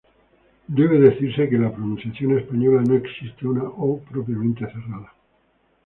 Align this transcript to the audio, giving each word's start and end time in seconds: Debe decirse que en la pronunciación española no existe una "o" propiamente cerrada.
Debe 0.79 0.97
decirse 0.99 1.47
que 1.47 1.57
en 1.57 1.61
la 1.61 1.71
pronunciación 1.75 2.39
española 2.39 2.81
no 2.81 2.95
existe 2.95 3.45
una 3.45 3.65
"o" 3.65 3.99
propiamente 3.99 4.65
cerrada. 4.65 5.13